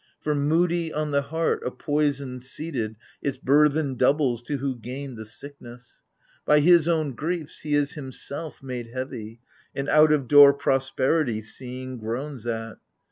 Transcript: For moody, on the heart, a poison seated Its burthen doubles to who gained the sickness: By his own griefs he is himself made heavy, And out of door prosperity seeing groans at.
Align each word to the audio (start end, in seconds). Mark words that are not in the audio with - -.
For 0.19 0.33
moody, 0.33 0.91
on 0.91 1.11
the 1.11 1.21
heart, 1.21 1.61
a 1.63 1.69
poison 1.69 2.39
seated 2.39 2.95
Its 3.21 3.37
burthen 3.37 3.93
doubles 3.93 4.41
to 4.41 4.57
who 4.57 4.75
gained 4.75 5.15
the 5.15 5.25
sickness: 5.25 6.01
By 6.43 6.61
his 6.61 6.87
own 6.87 7.11
griefs 7.13 7.59
he 7.59 7.75
is 7.75 7.91
himself 7.91 8.63
made 8.63 8.87
heavy, 8.87 9.41
And 9.75 9.87
out 9.89 10.11
of 10.11 10.27
door 10.27 10.55
prosperity 10.55 11.43
seeing 11.43 11.99
groans 11.99 12.47
at. 12.47 12.77